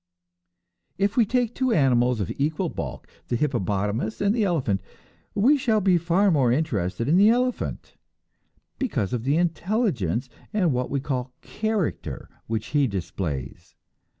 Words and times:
If 0.97 1.15
we 1.15 1.27
take 1.27 1.53
two 1.53 1.71
animals 1.71 2.19
of 2.19 2.31
equal 2.35 2.69
bulk, 2.69 3.05
the 3.27 3.35
hippopotamus 3.35 4.19
and 4.19 4.33
the 4.33 4.43
elephant, 4.43 4.81
we 5.35 5.57
shall 5.59 5.79
be 5.79 5.99
far 5.99 6.31
more 6.31 6.51
interested 6.51 7.07
in 7.07 7.17
the 7.17 7.29
elephant, 7.29 7.95
because 8.79 9.13
of 9.13 9.25
the 9.25 9.37
intelligence 9.37 10.27
and 10.53 10.73
what 10.73 10.89
we 10.89 10.99
call 11.01 11.35
"character" 11.43 12.29
which 12.47 12.69
he 12.69 12.87
displays. 12.87 13.75